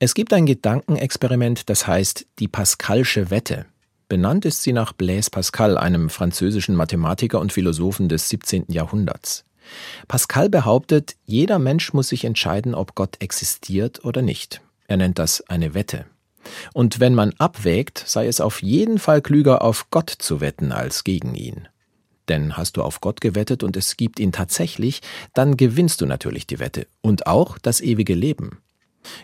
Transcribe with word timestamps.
Es 0.00 0.14
gibt 0.14 0.32
ein 0.32 0.46
Gedankenexperiment, 0.46 1.68
das 1.68 1.88
heißt 1.88 2.26
die 2.38 2.46
Pascalsche 2.46 3.30
Wette. 3.30 3.66
Benannt 4.08 4.44
ist 4.44 4.62
sie 4.62 4.72
nach 4.72 4.92
Blaise 4.92 5.28
Pascal, 5.28 5.76
einem 5.76 6.08
französischen 6.08 6.76
Mathematiker 6.76 7.40
und 7.40 7.52
Philosophen 7.52 8.08
des 8.08 8.28
17. 8.28 8.66
Jahrhunderts. 8.68 9.44
Pascal 10.06 10.50
behauptet, 10.50 11.16
jeder 11.26 11.58
Mensch 11.58 11.92
muss 11.94 12.10
sich 12.10 12.24
entscheiden, 12.24 12.76
ob 12.76 12.94
Gott 12.94 13.16
existiert 13.18 14.04
oder 14.04 14.22
nicht. 14.22 14.60
Er 14.86 14.98
nennt 14.98 15.18
das 15.18 15.40
eine 15.48 15.74
Wette. 15.74 16.04
Und 16.72 17.00
wenn 17.00 17.16
man 17.16 17.34
abwägt, 17.38 18.04
sei 18.06 18.28
es 18.28 18.40
auf 18.40 18.62
jeden 18.62 19.00
Fall 19.00 19.20
klüger, 19.20 19.62
auf 19.62 19.90
Gott 19.90 20.10
zu 20.10 20.40
wetten 20.40 20.70
als 20.70 21.02
gegen 21.02 21.34
ihn. 21.34 21.66
Denn 22.28 22.56
hast 22.56 22.76
du 22.76 22.84
auf 22.84 23.00
Gott 23.00 23.20
gewettet 23.20 23.64
und 23.64 23.76
es 23.76 23.96
gibt 23.96 24.20
ihn 24.20 24.30
tatsächlich, 24.30 25.02
dann 25.34 25.56
gewinnst 25.56 26.00
du 26.00 26.06
natürlich 26.06 26.46
die 26.46 26.60
Wette 26.60 26.86
und 27.00 27.26
auch 27.26 27.58
das 27.58 27.80
ewige 27.80 28.14
Leben. 28.14 28.58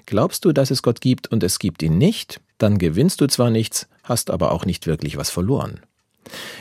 Glaubst 0.06 0.44
du, 0.44 0.52
dass 0.52 0.70
es 0.70 0.82
Gott 0.82 1.00
gibt 1.00 1.28
und 1.28 1.42
es 1.42 1.58
gibt 1.58 1.82
ihn 1.82 1.98
nicht, 1.98 2.40
dann 2.58 2.78
gewinnst 2.78 3.20
du 3.20 3.26
zwar 3.26 3.50
nichts, 3.50 3.88
hast 4.02 4.30
aber 4.30 4.52
auch 4.52 4.66
nicht 4.66 4.86
wirklich 4.86 5.16
was 5.16 5.30
verloren. 5.30 5.80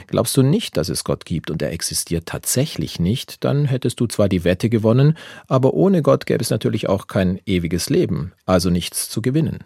Glaubst 0.08 0.36
du 0.38 0.44
nicht, 0.44 0.78
dass 0.78 0.90
es 0.90 1.04
Gott 1.04 1.26
gibt 1.26 1.50
und 1.50 1.62
er 1.62 1.72
existiert 1.72 2.26
tatsächlich 2.26 3.00
nicht, 3.00 3.44
dann 3.44 3.66
hättest 3.66 4.00
du 4.00 4.08
zwar 4.08 4.30
die 4.30 4.44
Wette 4.44 4.70
gewonnen, 4.70 5.18
aber 5.48 5.74
ohne 5.74 6.02
Gott 6.02 6.26
gäbe 6.26 6.44
es 6.44 6.50
natürlich 6.50 6.90
auch 6.90 7.08
kein 7.08 7.40
ewiges 7.46 7.90
Leben, 7.90 8.34
also 8.46 8.70
nichts 8.70 9.10
zu 9.10 9.22
gewinnen. 9.22 9.60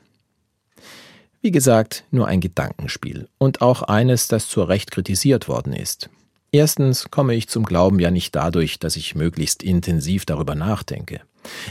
Wie 1.41 1.51
gesagt, 1.51 2.03
nur 2.11 2.27
ein 2.27 2.41
Gedankenspiel 2.41 3.27
und 3.37 3.61
auch 3.61 3.83
eines, 3.83 4.27
das 4.27 4.49
zu 4.49 4.63
Recht 4.63 4.91
kritisiert 4.91 5.47
worden 5.47 5.73
ist. 5.73 6.09
Erstens 6.51 7.11
komme 7.11 7.35
ich 7.35 7.49
zum 7.49 7.65
Glauben 7.65 7.99
ja 7.99 8.09
nicht 8.09 8.35
dadurch, 8.35 8.79
dass 8.79 8.95
ich 8.95 9.15
möglichst 9.15 9.63
intensiv 9.63 10.25
darüber 10.25 10.55
nachdenke. 10.55 11.21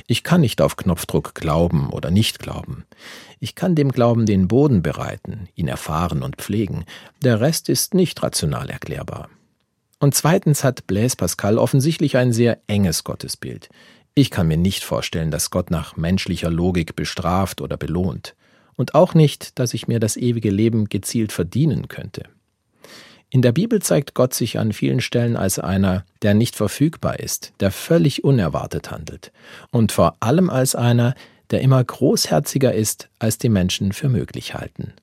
Ich 0.06 0.22
kann 0.22 0.40
nicht 0.40 0.60
auf 0.60 0.76
Knopfdruck 0.76 1.34
glauben 1.34 1.90
oder 1.90 2.10
nicht 2.10 2.38
glauben. 2.38 2.84
Ich 3.40 3.54
kann 3.54 3.74
dem 3.74 3.92
Glauben 3.92 4.26
den 4.26 4.48
Boden 4.48 4.82
bereiten, 4.82 5.48
ihn 5.54 5.68
erfahren 5.68 6.22
und 6.22 6.36
pflegen. 6.36 6.84
Der 7.22 7.40
Rest 7.40 7.68
ist 7.68 7.94
nicht 7.94 8.22
rational 8.22 8.70
erklärbar. 8.70 9.28
Und 9.98 10.14
zweitens 10.14 10.64
hat 10.64 10.86
Blaise 10.86 11.16
Pascal 11.16 11.58
offensichtlich 11.58 12.16
ein 12.16 12.32
sehr 12.32 12.58
enges 12.66 13.04
Gottesbild. 13.04 13.68
Ich 14.14 14.30
kann 14.30 14.48
mir 14.48 14.56
nicht 14.56 14.84
vorstellen, 14.84 15.30
dass 15.30 15.50
Gott 15.50 15.70
nach 15.70 15.96
menschlicher 15.96 16.50
Logik 16.50 16.96
bestraft 16.96 17.60
oder 17.60 17.76
belohnt. 17.76 18.34
Und 18.76 18.94
auch 18.94 19.14
nicht, 19.14 19.58
dass 19.58 19.74
ich 19.74 19.88
mir 19.88 20.00
das 20.00 20.16
ewige 20.16 20.50
Leben 20.50 20.88
gezielt 20.88 21.32
verdienen 21.32 21.88
könnte. 21.88 22.24
In 23.28 23.42
der 23.42 23.52
Bibel 23.52 23.82
zeigt 23.82 24.14
Gott 24.14 24.34
sich 24.34 24.58
an 24.58 24.72
vielen 24.72 25.00
Stellen 25.00 25.36
als 25.36 25.58
einer, 25.58 26.04
der 26.22 26.34
nicht 26.34 26.54
verfügbar 26.54 27.18
ist, 27.18 27.52
der 27.58 27.72
völlig 27.72 28.22
unerwartet 28.22 28.90
handelt 28.90 29.32
und 29.70 29.90
vor 29.90 30.16
allem 30.20 30.48
als 30.48 30.74
einer, 30.74 31.14
der 31.50 31.60
immer 31.60 31.82
großherziger 31.82 32.72
ist, 32.72 33.08
als 33.18 33.38
die 33.38 33.48
Menschen 33.48 33.92
für 33.92 34.08
möglich 34.08 34.54
halten. 34.54 34.94